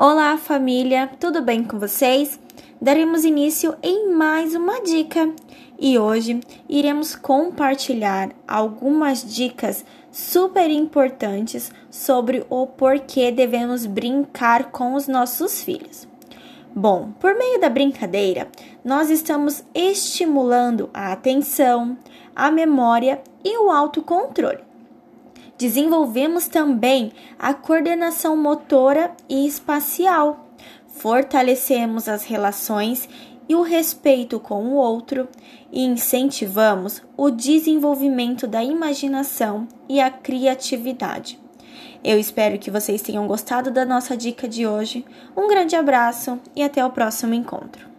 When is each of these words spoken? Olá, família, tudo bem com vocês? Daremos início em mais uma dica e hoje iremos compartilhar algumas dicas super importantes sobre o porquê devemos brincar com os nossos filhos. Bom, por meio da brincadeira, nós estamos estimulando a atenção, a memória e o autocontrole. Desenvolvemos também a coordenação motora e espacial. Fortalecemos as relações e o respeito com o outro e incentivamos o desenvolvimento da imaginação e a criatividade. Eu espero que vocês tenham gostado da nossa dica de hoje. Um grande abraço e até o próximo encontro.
Olá, 0.00 0.38
família, 0.38 1.10
tudo 1.18 1.42
bem 1.42 1.64
com 1.64 1.76
vocês? 1.76 2.38
Daremos 2.80 3.24
início 3.24 3.74
em 3.82 4.14
mais 4.14 4.54
uma 4.54 4.80
dica 4.80 5.28
e 5.76 5.98
hoje 5.98 6.38
iremos 6.68 7.16
compartilhar 7.16 8.30
algumas 8.46 9.24
dicas 9.24 9.84
super 10.12 10.70
importantes 10.70 11.72
sobre 11.90 12.46
o 12.48 12.64
porquê 12.64 13.32
devemos 13.32 13.86
brincar 13.86 14.70
com 14.70 14.94
os 14.94 15.08
nossos 15.08 15.64
filhos. 15.64 16.06
Bom, 16.72 17.10
por 17.18 17.34
meio 17.34 17.60
da 17.60 17.68
brincadeira, 17.68 18.46
nós 18.84 19.10
estamos 19.10 19.64
estimulando 19.74 20.88
a 20.94 21.10
atenção, 21.10 21.98
a 22.36 22.52
memória 22.52 23.20
e 23.44 23.58
o 23.58 23.68
autocontrole. 23.68 24.67
Desenvolvemos 25.58 26.46
também 26.46 27.10
a 27.36 27.52
coordenação 27.52 28.36
motora 28.36 29.10
e 29.28 29.44
espacial. 29.44 30.48
Fortalecemos 30.86 32.08
as 32.08 32.22
relações 32.22 33.08
e 33.48 33.56
o 33.56 33.62
respeito 33.62 34.38
com 34.38 34.66
o 34.66 34.74
outro 34.74 35.28
e 35.72 35.84
incentivamos 35.84 37.02
o 37.16 37.28
desenvolvimento 37.28 38.46
da 38.46 38.62
imaginação 38.62 39.66
e 39.88 40.00
a 40.00 40.10
criatividade. 40.10 41.40
Eu 42.04 42.20
espero 42.20 42.56
que 42.58 42.70
vocês 42.70 43.02
tenham 43.02 43.26
gostado 43.26 43.72
da 43.72 43.84
nossa 43.84 44.16
dica 44.16 44.46
de 44.46 44.64
hoje. 44.64 45.04
Um 45.36 45.48
grande 45.48 45.74
abraço 45.74 46.38
e 46.54 46.62
até 46.62 46.84
o 46.84 46.90
próximo 46.90 47.34
encontro. 47.34 47.97